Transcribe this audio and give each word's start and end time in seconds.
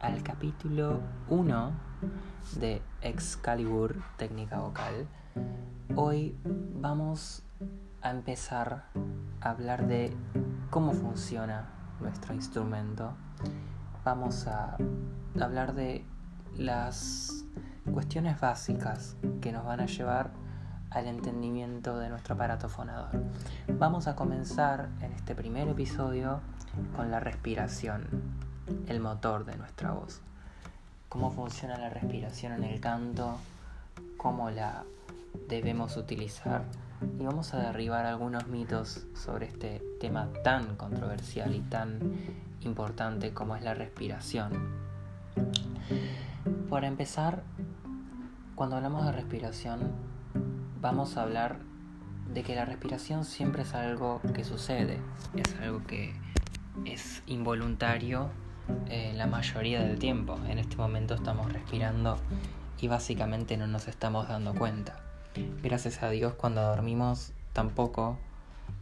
al 0.00 0.22
capítulo 0.22 1.00
1 1.28 1.72
de 2.56 2.82
Excalibur 3.02 3.96
Técnica 4.16 4.58
Vocal. 4.58 5.06
Hoy 5.96 6.36
vamos 6.44 7.42
a 8.02 8.10
empezar 8.10 8.84
a 9.40 9.50
hablar 9.50 9.86
de 9.86 10.16
cómo 10.70 10.92
funciona 10.92 11.68
nuestro 12.00 12.34
instrumento. 12.34 13.12
Vamos 14.04 14.46
a 14.46 14.76
hablar 15.40 15.74
de 15.74 16.04
las 16.56 17.44
cuestiones 17.92 18.40
básicas 18.40 19.16
que 19.40 19.52
nos 19.52 19.64
van 19.64 19.80
a 19.80 19.86
llevar 19.86 20.30
al 20.90 21.06
entendimiento 21.06 21.98
de 21.98 22.08
nuestro 22.08 22.34
aparato 22.34 22.68
fonador. 22.68 23.22
Vamos 23.78 24.08
a 24.08 24.16
comenzar 24.16 24.88
en 25.00 25.12
este 25.12 25.34
primer 25.34 25.68
episodio 25.68 26.40
con 26.96 27.10
la 27.10 27.20
respiración, 27.20 28.06
el 28.86 29.00
motor 29.00 29.44
de 29.44 29.56
nuestra 29.56 29.92
voz. 29.92 30.20
Cómo 31.08 31.30
funciona 31.30 31.78
la 31.78 31.90
respiración 31.90 32.52
en 32.52 32.64
el 32.64 32.80
canto, 32.80 33.38
cómo 34.16 34.50
la 34.50 34.84
debemos 35.48 35.96
utilizar 35.96 36.64
y 37.18 37.24
vamos 37.24 37.54
a 37.54 37.58
derribar 37.58 38.06
algunos 38.06 38.46
mitos 38.48 39.06
sobre 39.14 39.46
este 39.46 39.82
tema 40.00 40.28
tan 40.44 40.76
controversial 40.76 41.54
y 41.54 41.60
tan 41.60 41.98
importante 42.60 43.32
como 43.32 43.56
es 43.56 43.62
la 43.62 43.74
respiración. 43.74 44.52
Para 46.68 46.86
empezar, 46.86 47.42
cuando 48.54 48.76
hablamos 48.76 49.06
de 49.06 49.12
respiración, 49.12 49.92
vamos 50.80 51.16
a 51.16 51.22
hablar 51.22 51.58
de 52.32 52.42
que 52.42 52.54
la 52.54 52.64
respiración 52.64 53.24
siempre 53.24 53.62
es 53.62 53.74
algo 53.74 54.20
que 54.34 54.44
sucede, 54.44 55.00
es 55.34 55.56
algo 55.60 55.84
que 55.86 56.14
es 56.84 57.22
involuntario 57.26 58.30
eh, 58.88 59.12
la 59.16 59.26
mayoría 59.26 59.82
del 59.82 59.98
tiempo. 59.98 60.38
En 60.48 60.58
este 60.58 60.76
momento 60.76 61.14
estamos 61.14 61.52
respirando 61.52 62.18
y 62.80 62.88
básicamente 62.88 63.56
no 63.56 63.66
nos 63.66 63.88
estamos 63.88 64.28
dando 64.28 64.54
cuenta. 64.54 64.96
Gracias 65.62 66.02
a 66.02 66.10
Dios 66.10 66.34
cuando 66.34 66.62
dormimos 66.62 67.32
tampoco 67.52 68.18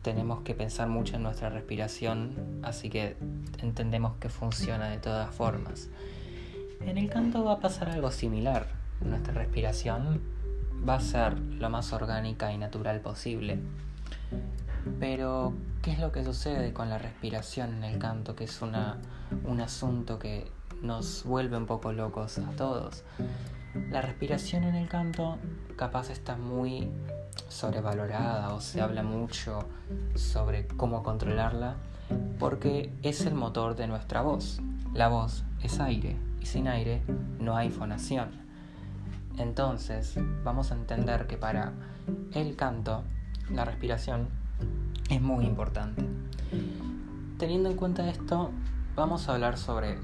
tenemos 0.03 0.41
que 0.41 0.55
pensar 0.55 0.89
mucho 0.89 1.17
en 1.17 1.23
nuestra 1.23 1.51
respiración, 1.51 2.61
así 2.63 2.89
que 2.89 3.17
entendemos 3.59 4.17
que 4.17 4.29
funciona 4.29 4.89
de 4.89 4.99
todas 4.99 5.35
formas. 5.35 5.89
En 6.81 6.99
el 6.99 7.11
canto 7.11 7.45
va 7.45 7.55
a 7.55 7.61
pasar 7.61 7.91
algo 7.91 8.11
similar. 8.11 8.67
Nuestra 9.01 9.35
respiración 9.35 10.21
va 10.89 10.95
a 10.95 11.01
ser 11.01 11.39
lo 11.39 11.71
más 11.71 11.93
orgánica 11.93 12.53
y 12.53 12.59
natural 12.59 13.01
posible. 13.01 13.59
Pero, 15.01 15.53
¿qué 15.83 15.93
es 15.93 15.99
lo 15.99 16.13
que 16.13 16.25
sucede 16.25 16.73
con 16.73 16.89
la 16.89 16.99
respiración 16.99 17.75
en 17.75 17.85
el 17.85 17.99
canto? 17.99 18.35
Que 18.35 18.45
es 18.45 18.63
una, 18.63 18.99
un 19.45 19.61
asunto 19.61 20.19
que 20.19 20.51
nos 20.83 21.25
vuelve 21.25 21.57
un 21.57 21.67
poco 21.67 21.93
locos 21.93 22.39
a 22.39 22.51
todos. 22.53 23.05
La 23.91 24.01
respiración 24.01 24.65
en 24.65 24.75
el 24.75 24.89
canto 24.89 25.39
capaz 25.77 26.11
está 26.11 26.37
muy 26.37 26.91
sobrevalorada 27.49 28.55
o 28.55 28.61
se 28.61 28.81
habla 28.81 29.03
mucho 29.03 29.61
sobre 30.15 30.67
cómo 30.67 31.03
controlarla 31.03 31.77
porque 32.39 32.93
es 33.03 33.25
el 33.27 33.35
motor 33.35 33.77
de 33.77 33.87
nuestra 33.87 34.23
voz. 34.23 34.61
La 34.95 35.09
voz 35.09 35.45
es 35.63 35.81
aire 35.81 36.17
y 36.41 36.47
sin 36.47 36.69
aire 36.69 37.03
no 37.39 37.57
hay 37.57 37.71
fonación. 37.71 38.31
Entonces 39.39 40.19
vamos 40.43 40.73
a 40.73 40.75
entender 40.75 41.27
que 41.27 41.37
para 41.37 41.73
el 42.33 42.57
canto 42.57 43.05
la 43.51 43.65
respiración 43.65 44.29
es 45.09 45.21
muy 45.21 45.47
importante. 45.47 46.05
Teniendo 47.39 47.71
en 47.71 47.77
cuenta 47.77 48.09
esto, 48.09 48.51
vamos 48.95 49.29
a 49.29 49.35
hablar 49.35 49.59
sobre 49.59 49.99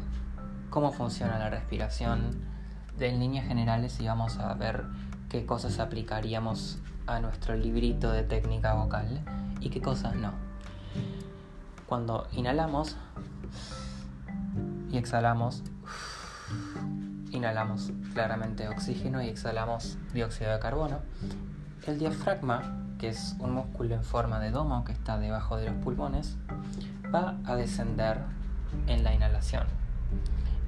cómo 0.70 0.92
funciona 0.92 1.38
la 1.38 1.50
respiración 1.50 2.42
en 2.98 3.20
líneas 3.20 3.46
generales 3.46 4.00
y 4.00 4.06
vamos 4.06 4.38
a 4.38 4.54
ver 4.54 4.84
qué 5.28 5.44
cosas 5.44 5.78
aplicaríamos 5.78 6.78
a 7.06 7.20
nuestro 7.20 7.54
librito 7.56 8.12
de 8.12 8.22
técnica 8.22 8.74
vocal 8.74 9.20
y 9.60 9.68
qué 9.70 9.80
cosas 9.80 10.14
no. 10.14 10.32
Cuando 11.86 12.26
inhalamos 12.32 12.96
y 14.90 14.96
exhalamos, 14.96 15.62
inhalamos 17.30 17.92
claramente 18.14 18.68
oxígeno 18.68 19.22
y 19.22 19.28
exhalamos 19.28 19.98
dióxido 20.14 20.52
de 20.52 20.60
carbono. 20.60 21.00
El 21.86 21.98
diafragma 21.98 22.83
que 23.04 23.10
es 23.10 23.36
un 23.38 23.52
músculo 23.52 23.94
en 23.96 24.02
forma 24.02 24.40
de 24.40 24.50
domo 24.50 24.82
que 24.82 24.92
está 24.92 25.18
debajo 25.18 25.58
de 25.58 25.66
los 25.66 25.74
pulmones, 25.84 26.38
va 27.14 27.36
a 27.44 27.54
descender 27.54 28.22
en 28.86 29.04
la 29.04 29.12
inhalación. 29.12 29.66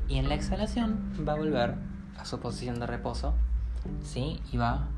Y 0.06 0.19
en 0.19 0.28
la 0.28 0.34
exhalación 0.34 1.14
va 1.26 1.32
a 1.32 1.36
volver 1.36 1.76
a 2.19 2.26
su 2.26 2.38
posición 2.38 2.78
de 2.78 2.86
reposo, 2.86 3.32
¿sí? 4.04 4.42
Y 4.52 4.58
va 4.58 4.88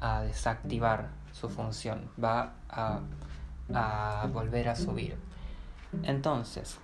a 0.00 0.22
desactivar 0.22 1.10
su 1.30 1.48
función, 1.48 2.10
va 2.20 2.54
a, 2.68 2.98
a 3.72 4.26
volver 4.26 4.68
a 4.68 4.74
subir. 4.74 5.16
Entonces, 6.02 6.80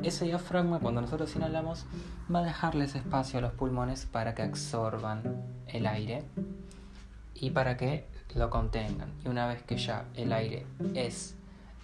ese 0.00 0.26
diafragma 0.26 0.78
cuando 0.78 1.00
nosotros 1.00 1.34
inhalamos 1.34 1.84
va 2.32 2.38
a 2.38 2.44
dejarles 2.44 2.94
espacio 2.94 3.40
a 3.40 3.42
los 3.42 3.54
pulmones 3.54 4.06
para 4.06 4.36
que 4.36 4.42
absorban 4.42 5.42
el 5.66 5.88
aire 5.88 6.22
y 7.34 7.50
para 7.50 7.76
que 7.76 8.06
lo 8.34 8.50
contengan. 8.50 9.12
Y 9.24 9.28
una 9.28 9.46
vez 9.46 9.62
que 9.62 9.76
ya 9.76 10.04
el 10.14 10.32
aire 10.32 10.66
es 10.94 11.36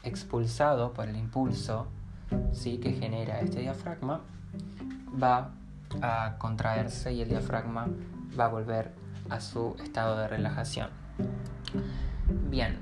expulsado 0.03 0.93
por 0.93 1.09
el 1.09 1.16
impulso 1.16 1.87
¿sí? 2.53 2.78
que 2.78 2.93
genera 2.93 3.41
este 3.41 3.60
diafragma, 3.60 4.21
va 5.22 5.53
a 6.03 6.37
contraerse 6.38 7.12
y 7.12 7.22
el 7.22 7.28
diafragma 7.28 7.88
va 8.38 8.47
a 8.47 8.49
volver 8.49 8.93
a 9.31 9.41
su 9.41 9.77
estado 9.83 10.19
de 10.19 10.28
relajación. 10.28 10.91
Bien, 12.50 12.78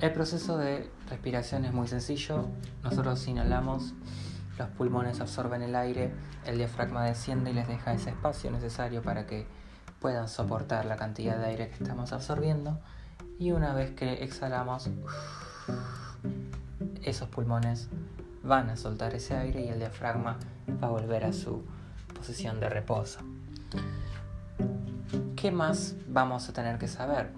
el 0.00 0.12
proceso 0.12 0.58
de 0.58 0.90
respiración 1.08 1.64
es 1.64 1.72
muy 1.72 1.88
sencillo. 1.88 2.46
Nosotros 2.82 3.26
inhalamos, 3.28 3.94
los 4.58 4.68
pulmones 4.70 5.20
absorben 5.20 5.62
el 5.62 5.74
aire, 5.74 6.12
el 6.44 6.58
diafragma 6.58 7.04
desciende 7.04 7.50
y 7.50 7.54
les 7.54 7.68
deja 7.68 7.92
ese 7.94 8.10
espacio 8.10 8.50
necesario 8.50 9.02
para 9.02 9.26
que 9.26 9.46
puedan 10.00 10.28
soportar 10.28 10.84
la 10.84 10.96
cantidad 10.96 11.38
de 11.38 11.46
aire 11.46 11.68
que 11.68 11.82
estamos 11.82 12.12
absorbiendo 12.12 12.78
y 13.38 13.52
una 13.52 13.74
vez 13.74 13.90
que 13.92 14.24
exhalamos, 14.24 14.88
esos 17.02 17.28
pulmones 17.28 17.88
van 18.42 18.70
a 18.70 18.76
soltar 18.76 19.14
ese 19.14 19.36
aire 19.36 19.64
y 19.64 19.68
el 19.68 19.78
diafragma 19.78 20.38
va 20.82 20.88
a 20.88 20.90
volver 20.90 21.24
a 21.24 21.32
su 21.32 21.62
posición 22.14 22.60
de 22.60 22.68
reposo. 22.68 23.20
¿Qué 25.36 25.50
más 25.50 25.96
vamos 26.08 26.48
a 26.48 26.52
tener 26.52 26.78
que 26.78 26.88
saber? 26.88 27.32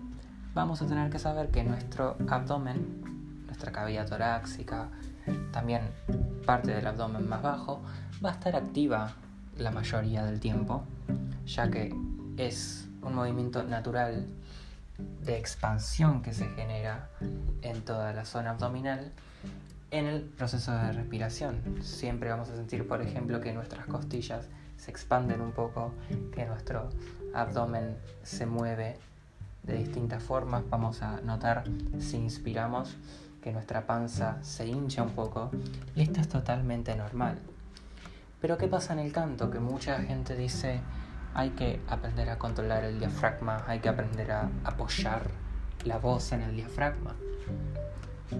Vamos 0.54 0.82
a 0.82 0.87
tener 0.87 1.10
que 1.10 1.19
saber 1.19 1.50
que 1.50 1.64
nuestro 1.64 2.16
abdomen, 2.28 3.44
nuestra 3.47 3.72
cavidad 3.72 4.08
torácica, 4.08 4.88
también 5.53 5.82
parte 6.47 6.72
del 6.72 6.87
abdomen 6.87 7.28
más 7.28 7.42
bajo, 7.42 7.82
va 8.25 8.31
a 8.31 8.32
estar 8.32 8.56
activa 8.56 9.12
la 9.56 9.70
mayoría 9.70 10.25
del 10.25 10.41
tiempo, 10.41 10.84
ya 11.44 11.70
que 11.70 11.94
es 12.37 12.88
un 13.03 13.14
movimiento 13.14 13.62
natural 13.64 14.26
de 14.98 15.38
expansión 15.38 16.22
que 16.22 16.32
se 16.32 16.48
genera 16.50 17.09
en 17.62 17.82
toda 17.84 18.12
la 18.12 18.25
zona 18.25 18.50
abdominal 18.50 19.12
en 19.91 20.06
el 20.06 20.22
proceso 20.22 20.72
de 20.72 20.92
respiración. 20.92 21.62
Siempre 21.82 22.31
vamos 22.31 22.50
a 22.50 22.56
sentir, 22.56 22.86
por 22.86 23.00
ejemplo, 23.00 23.41
que 23.41 23.53
nuestras 23.53 23.87
costillas 23.87 24.47
se 24.76 24.91
expanden 24.91 25.41
un 25.41 25.53
poco, 25.53 25.92
que 26.34 26.44
nuestro 26.47 26.88
abdomen 27.34 27.97
se 28.22 28.47
mueve 28.47 28.98
de 29.62 29.75
distintas 29.75 30.22
formas. 30.22 30.62
Vamos 30.69 31.03
a 31.03 31.20
notar 31.20 31.64
si 31.98 32.16
inspiramos 32.16 32.96
que 33.43 33.52
nuestra 33.52 33.87
panza 33.87 34.38
se 34.43 34.67
hincha 34.67 35.02
un 35.02 35.11
poco 35.11 35.50
y 35.94 36.02
esto 36.02 36.20
es 36.20 36.28
totalmente 36.28 36.94
normal. 36.96 37.38
Pero 38.40 38.56
¿qué 38.56 38.69
pasa 38.69 38.93
en 38.93 39.00
el 39.00 39.12
canto? 39.12 39.50
Que 39.50 39.58
mucha 39.58 40.00
gente 40.00 40.37
dice, 40.37 40.81
hay 41.34 41.50
que 41.50 41.80
aprender 41.88 42.30
a 42.30 42.38
controlar 42.38 42.84
el 42.84 42.98
diafragma, 42.98 43.64
hay 43.66 43.80
que 43.80 43.88
aprender 43.88 44.30
a 44.32 44.48
apoyar 44.64 45.30
la 45.84 45.98
voz 45.98 46.32
en 46.32 46.42
el 46.42 46.56
diafragma. 46.56 47.14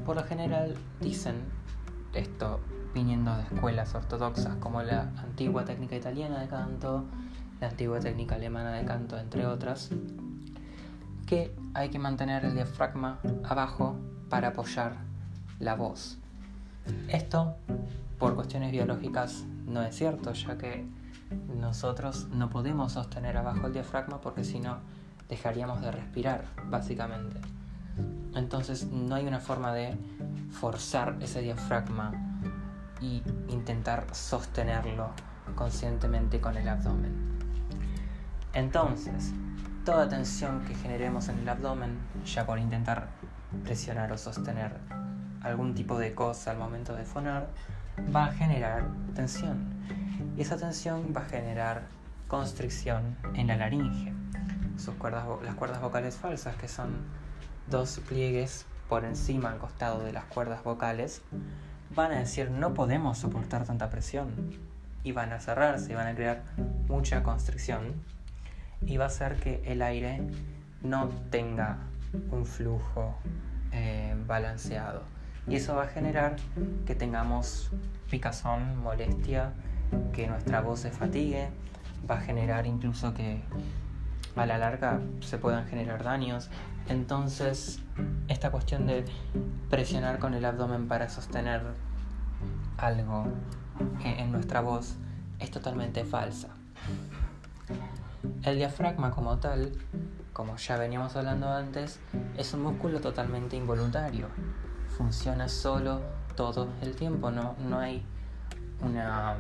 Por 0.05 0.17
lo 0.17 0.25
general 0.25 0.77
dicen 1.01 1.37
esto 2.15 2.61
viniendo 2.95 3.37
de 3.37 3.43
escuelas 3.43 3.95
ortodoxas 3.95 4.57
como 4.57 4.83
la 4.83 5.03
antigua 5.19 5.65
técnica 5.65 5.97
italiana 5.97 6.41
de 6.41 6.49
canto, 6.49 7.05
la 7.61 7.69
antigua 7.69 8.01
técnica 8.01 8.37
alemana 8.37 8.73
de 8.73 8.85
canto, 8.85 9.19
entre 9.19 9.47
otras, 9.47 9.91
que 11.27 11.55
hay 11.75 11.91
que 11.91 11.99
mantener 11.99 12.45
el 12.45 12.55
diafragma 12.55 13.19
abajo 13.45 13.97
para 14.29 14.49
apoyar 14.49 14.97
la 15.59 15.75
voz. 15.75 16.19
Esto, 17.09 17.57
por 18.19 18.35
cuestiones 18.35 18.73
biológicas, 18.73 19.45
no 19.67 19.83
es 19.83 19.95
cierto, 19.95 20.33
ya 20.33 20.57
que 20.57 20.87
nosotros 21.31 22.29
no 22.31 22.49
podemos 22.51 22.93
sostener 22.93 23.37
abajo 23.37 23.67
el 23.67 23.73
diafragma 23.73 24.21
porque 24.21 24.45
si 24.45 24.61
no 24.61 24.79
dejaríamos 25.29 25.81
de 25.81 25.91
respirar, 25.91 26.45
básicamente. 26.67 27.41
Entonces 28.35 28.87
no 28.87 29.15
hay 29.15 29.27
una 29.27 29.41
forma 29.41 29.73
de 29.73 29.97
forzar 30.51 31.17
ese 31.21 31.43
diafragma 31.43 32.13
y 33.01 33.23
intentar 33.49 34.07
sostenerlo 34.13 35.11
conscientemente 35.55 36.41
con 36.41 36.57
el 36.57 36.69
abdomen. 36.69 37.39
Entonces, 38.55 39.33
toda 39.85 40.09
tensión 40.09 40.65
que 40.65 40.75
generemos 40.75 41.29
en 41.29 41.39
el 41.39 41.49
abdomen, 41.49 41.99
ya 42.25 42.47
por 42.47 42.59
intentar 42.59 43.09
presionar 43.65 44.13
o 44.13 44.19
sostener 44.19 44.73
algún 45.43 45.75
tipo 45.75 45.99
de 45.99 46.15
cosa 46.15 46.51
al 46.51 46.59
momento 46.59 46.95
de 46.95 47.05
fonar, 47.05 47.49
va 48.15 48.27
a 48.27 48.33
generar 48.33 48.89
tensión. 49.15 49.67
Y 50.37 50.43
esa 50.43 50.57
tensión 50.57 51.13
va 51.17 51.23
a 51.23 51.25
generar 51.25 51.83
constricción 52.29 53.17
en 53.35 53.49
la 53.49 53.57
laringe. 53.57 54.13
Sus 54.77 54.95
cuerdas, 54.95 55.27
las 55.45 55.55
cuerdas 55.55 55.81
vocales 55.81 56.17
falsas, 56.17 56.57
que 56.57 56.69
son 56.69 56.91
dos 57.69 58.01
pliegues 58.09 58.67
por 58.89 59.05
encima 59.05 59.51
al 59.51 59.59
costado 59.59 60.05
de 60.05 60.13
las 60.13 60.25
cuerdas 60.25 60.63
vocales, 60.63 61.23
van 61.95 62.13
a 62.13 62.19
decir 62.19 62.51
no 62.51 62.75
podemos 62.75 63.19
soportar 63.19 63.65
tanta 63.65 63.91
presión 63.91 64.31
y 65.03 65.13
van 65.13 65.33
a 65.33 65.41
cerrarse 65.41 65.93
y 65.93 65.95
van 65.95 66.07
a 66.07 66.15
crear 66.15 66.43
mucha 66.87 67.23
constricción 67.23 67.95
y 68.83 68.97
va 68.97 69.05
a 69.05 69.09
hacer 69.09 69.37
que 69.37 69.63
el 69.65 69.83
aire 69.83 70.23
no 70.83 71.09
tenga 71.31 71.79
un 72.31 72.47
flujo 72.47 73.19
eh, 73.73 74.15
balanceado 74.27 75.03
y 75.49 75.57
eso 75.57 75.75
va 75.75 75.85
a 75.85 75.89
generar 75.89 76.37
que 76.87 76.95
tengamos 76.95 77.71
picazón, 78.11 78.79
molestia, 78.83 79.53
que 80.13 80.27
nuestra 80.27 80.61
voz 80.61 80.81
se 80.81 80.91
fatigue, 80.91 81.49
va 82.09 82.17
a 82.17 82.21
generar 82.21 82.67
incluso 82.67 83.15
que 83.15 83.41
a 84.37 84.47
la 84.47 84.59
larga 84.59 85.01
se 85.21 85.39
puedan 85.39 85.67
generar 85.67 86.05
daños. 86.05 86.51
Entonces, 86.89 87.81
esta 88.29 88.51
cuestión 88.51 88.87
de 88.87 89.05
presionar 89.71 90.19
con 90.19 90.35
el 90.35 90.45
abdomen 90.45 90.89
para 90.89 91.09
sostener 91.09 91.63
algo 92.77 93.27
en 94.05 94.33
nuestra 94.33 94.61
voz 94.61 94.97
es 95.39 95.51
totalmente 95.51 96.05
falsa. 96.05 96.49
El 98.43 98.57
diafragma 98.57 99.11
como 99.11 99.39
tal, 99.39 99.73
como 100.33 100.57
ya 100.57 100.77
veníamos 100.77 101.17
hablando 101.17 101.49
antes, 101.49 102.01
es 102.37 102.53
un 102.55 102.63
músculo 102.63 103.01
totalmente 103.01 103.57
involuntario. 103.57 104.27
Funciona 104.99 105.49
solo 105.49 106.01
todo 106.35 106.67
el 106.83 106.97
tiempo, 106.97 107.31
no, 107.31 107.55
no 107.61 107.79
hay 107.79 108.03
una 108.83 109.37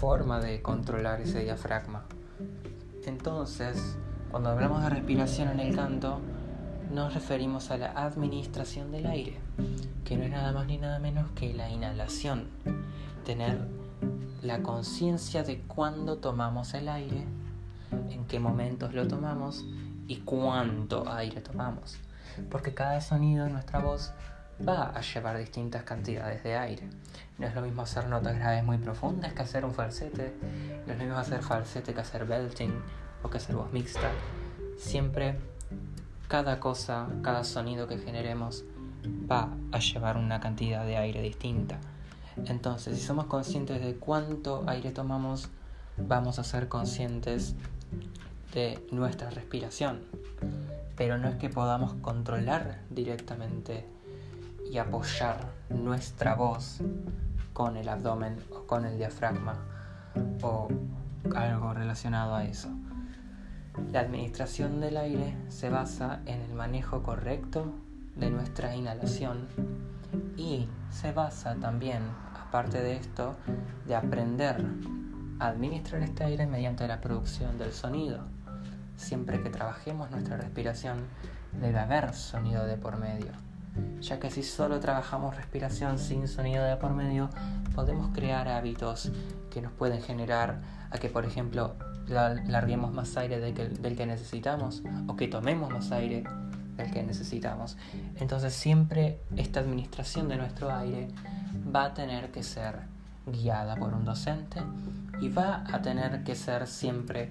forma 0.00 0.40
de 0.40 0.60
controlar 0.60 1.20
ese 1.20 1.44
diafragma. 1.44 2.02
Entonces, 3.06 3.96
cuando 4.32 4.50
hablamos 4.50 4.82
de 4.82 4.90
respiración 4.90 5.48
en 5.50 5.60
el 5.60 5.76
canto, 5.76 6.18
nos 6.92 7.14
referimos 7.14 7.70
a 7.70 7.78
la 7.78 7.92
administración 7.92 8.90
del 8.90 9.06
aire, 9.06 9.38
que 10.04 10.16
no 10.16 10.24
es 10.24 10.30
nada 10.30 10.52
más 10.52 10.66
ni 10.66 10.76
nada 10.76 10.98
menos 10.98 11.30
que 11.36 11.54
la 11.54 11.70
inhalación. 11.70 12.48
Tener 13.24 13.60
la 14.42 14.60
conciencia 14.60 15.44
de 15.44 15.60
cuándo 15.60 16.16
tomamos 16.18 16.74
el 16.74 16.88
aire, 16.88 17.24
en 18.10 18.24
qué 18.26 18.40
momentos 18.40 18.92
lo 18.92 19.06
tomamos 19.06 19.64
y 20.08 20.16
cuánto 20.16 21.08
aire 21.08 21.40
tomamos. 21.40 21.96
Porque 22.50 22.74
cada 22.74 23.00
sonido 23.00 23.46
en 23.46 23.52
nuestra 23.52 23.80
voz 23.80 24.12
va 24.66 24.90
a 24.90 25.00
llevar 25.00 25.38
distintas 25.38 25.84
cantidades 25.84 26.42
de 26.42 26.56
aire. 26.56 26.88
No 27.38 27.46
es 27.46 27.54
lo 27.54 27.62
mismo 27.62 27.82
hacer 27.82 28.06
notas 28.08 28.38
graves 28.38 28.64
muy 28.64 28.78
profundas 28.78 29.32
que 29.32 29.42
hacer 29.42 29.64
un 29.64 29.72
falsete, 29.72 30.34
no 30.86 30.92
es 30.92 30.98
lo 30.98 31.04
mismo 31.04 31.18
hacer 31.18 31.42
falsete 31.42 31.94
que 31.94 32.00
hacer 32.00 32.26
belting 32.26 32.72
o 33.22 33.30
que 33.30 33.38
hacer 33.38 33.56
voz 33.56 33.72
mixta. 33.72 34.10
Siempre 34.78 35.38
cada 36.28 36.60
cosa, 36.60 37.08
cada 37.22 37.44
sonido 37.44 37.88
que 37.88 37.98
generemos 37.98 38.64
va 39.30 39.48
a 39.72 39.78
llevar 39.78 40.16
una 40.16 40.40
cantidad 40.40 40.84
de 40.84 40.96
aire 40.96 41.22
distinta. 41.22 41.78
Entonces, 42.46 42.98
si 42.98 43.04
somos 43.04 43.26
conscientes 43.26 43.80
de 43.82 43.96
cuánto 43.96 44.64
aire 44.66 44.90
tomamos, 44.92 45.48
vamos 45.96 46.38
a 46.38 46.44
ser 46.44 46.68
conscientes 46.68 47.54
de 48.54 48.84
nuestra 48.90 49.30
respiración. 49.30 50.00
Pero 51.00 51.16
no 51.16 51.28
es 51.28 51.36
que 51.36 51.48
podamos 51.48 51.94
controlar 52.02 52.80
directamente 52.90 53.86
y 54.70 54.76
apoyar 54.76 55.50
nuestra 55.70 56.34
voz 56.34 56.82
con 57.54 57.78
el 57.78 57.88
abdomen 57.88 58.36
o 58.50 58.66
con 58.66 58.84
el 58.84 58.98
diafragma 58.98 59.54
o 60.42 60.68
algo 61.34 61.72
relacionado 61.72 62.34
a 62.34 62.44
eso. 62.44 62.68
La 63.90 64.00
administración 64.00 64.78
del 64.82 64.98
aire 64.98 65.38
se 65.48 65.70
basa 65.70 66.20
en 66.26 66.42
el 66.42 66.52
manejo 66.52 67.02
correcto 67.02 67.72
de 68.16 68.30
nuestra 68.30 68.76
inhalación 68.76 69.48
y 70.36 70.68
se 70.90 71.12
basa 71.12 71.54
también, 71.54 72.02
aparte 72.38 72.82
de 72.82 72.96
esto, 72.96 73.36
de 73.86 73.96
aprender 73.96 74.62
a 75.38 75.46
administrar 75.46 76.02
este 76.02 76.24
aire 76.24 76.46
mediante 76.46 76.86
la 76.86 77.00
producción 77.00 77.56
del 77.56 77.72
sonido. 77.72 78.20
Siempre 79.00 79.42
que 79.42 79.50
trabajemos 79.50 80.10
nuestra 80.10 80.36
respiración 80.36 80.98
debe 81.60 81.78
haber 81.78 82.14
sonido 82.14 82.66
de 82.66 82.76
por 82.76 82.98
medio 82.98 83.32
ya 84.00 84.18
que 84.18 84.30
si 84.30 84.42
solo 84.42 84.80
trabajamos 84.80 85.36
respiración 85.36 85.98
sin 85.98 86.26
sonido 86.28 86.64
de 86.64 86.76
por 86.76 86.92
medio, 86.92 87.30
podemos 87.74 88.10
crear 88.14 88.48
hábitos 88.48 89.10
que 89.50 89.62
nos 89.62 89.72
pueden 89.72 90.02
generar 90.02 90.60
a 90.90 90.98
que, 90.98 91.08
por 91.08 91.24
ejemplo, 91.24 91.74
larguemos 92.08 92.92
más 92.92 93.16
aire 93.16 93.40
del 93.40 93.96
que, 93.96 94.06
necesitamos 94.06 94.82
o 95.06 95.16
que 95.16 95.28
tomemos 95.28 95.70
más 95.70 95.92
aire 95.92 96.24
del 96.76 96.90
que 96.90 97.02
necesitamos. 97.02 97.76
Entonces 98.16 98.52
siempre 98.52 99.20
esta 99.36 99.60
administración 99.60 100.28
de 100.28 100.36
nuestro 100.36 100.74
aire 100.74 101.08
va 101.74 101.86
a 101.86 101.94
tener 101.94 102.32
que 102.32 102.42
ser 102.42 102.80
guiada 103.26 103.76
por 103.76 103.94
un 103.94 104.04
docente 104.04 104.60
y 105.20 105.28
va 105.28 105.64
a 105.70 105.82
tener 105.82 106.24
que 106.24 106.34
ser 106.34 106.66
siempre 106.66 107.30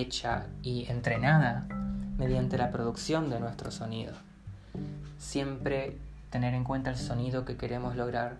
hecha 0.00 0.46
y 0.62 0.86
entrenada 0.88 1.66
mediante 2.18 2.58
la 2.58 2.70
producción 2.70 3.30
de 3.30 3.40
nuestro 3.40 3.70
sonido 3.70 4.12
siempre 5.22 5.96
tener 6.30 6.52
en 6.54 6.64
cuenta 6.64 6.90
el 6.90 6.96
sonido 6.96 7.44
que 7.44 7.56
queremos 7.56 7.96
lograr, 7.96 8.36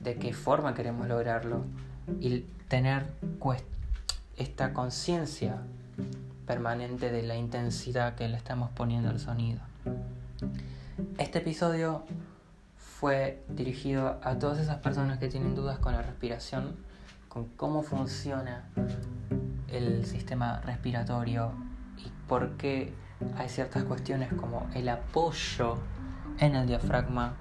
de 0.00 0.16
qué 0.16 0.32
forma 0.32 0.74
queremos 0.74 1.06
lograrlo 1.06 1.64
y 2.20 2.40
tener 2.68 3.06
esta 4.36 4.72
conciencia 4.72 5.58
permanente 6.46 7.10
de 7.10 7.22
la 7.22 7.36
intensidad 7.36 8.14
que 8.14 8.28
le 8.28 8.36
estamos 8.36 8.70
poniendo 8.70 9.10
al 9.10 9.20
sonido. 9.20 9.60
Este 11.18 11.38
episodio 11.38 12.04
fue 12.78 13.42
dirigido 13.48 14.18
a 14.22 14.38
todas 14.38 14.58
esas 14.58 14.78
personas 14.78 15.18
que 15.18 15.28
tienen 15.28 15.54
dudas 15.54 15.78
con 15.78 15.92
la 15.92 16.02
respiración, 16.02 16.76
con 17.28 17.44
cómo 17.56 17.82
funciona 17.82 18.64
el 19.76 20.04
sistema 20.06 20.60
respiratorio 20.60 21.52
y 21.98 22.10
por 22.28 22.56
qué 22.56 22.92
hay 23.36 23.48
ciertas 23.48 23.84
cuestiones 23.84 24.32
como 24.34 24.68
el 24.74 24.88
apoyo 24.88 25.78
en 26.38 26.54
el 26.54 26.66
diafragma 26.66 27.34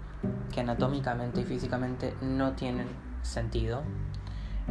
que 0.54 0.62
anatómicamente 0.62 1.42
y 1.42 1.44
físicamente 1.44 2.13
no 2.22 2.54
tienen 2.54 2.88
sentido 3.22 3.84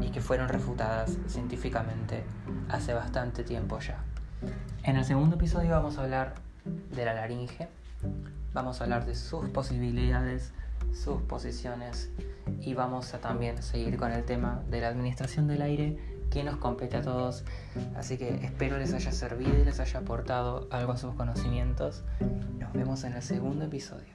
y 0.01 0.11
que 0.11 0.21
fueron 0.21 0.49
refutadas 0.49 1.19
científicamente 1.27 2.25
hace 2.69 2.95
bastante 2.95 3.45
tiempo 3.45 3.79
ya. 3.81 4.03
En 4.83 4.97
el 4.97 5.05
segundo 5.05 5.37
episodio 5.37 5.71
vamos 5.71 5.99
a 5.99 6.03
hablar 6.03 6.35
de 6.65 7.05
la 7.05 7.15
laringe, 7.15 7.69
vamos 8.53 8.81
a 8.81 8.85
hablar 8.85 9.07
de 9.07 9.15
sus 9.15 9.49
posibilidades, 9.51 10.53
sus 10.93 11.23
posiciones 11.23 12.11
y 12.61 12.75
vamos 12.75 13.15
a 13.15 13.19
también 13.21 13.63
seguir 13.63 13.97
con 13.97 14.13
el 14.13 14.25
tema 14.25 14.63
de 14.71 14.81
la 14.81 14.89
administración 14.89 15.47
del 15.47 15.63
aire 15.63 16.14
que 16.35 16.43
nos 16.43 16.57
compete 16.57 16.97
a 16.97 17.03
todos. 17.03 17.45
Así 17.97 18.19
que 18.19 18.45
espero 18.45 18.77
les 18.77 18.93
haya 18.93 19.13
servido 19.13 19.57
y 19.57 19.65
les 19.65 19.79
haya 19.79 20.01
aportado 20.01 20.67
algo 20.71 20.93
a 20.93 20.97
sus 20.97 21.15
conocimientos. 21.15 22.03
Nos 22.59 22.73
vemos 22.73 23.05
en 23.05 23.13
el 23.13 23.23
segundo 23.23 23.65
episodio. 23.65 24.15